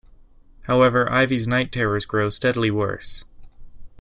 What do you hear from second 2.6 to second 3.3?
worse.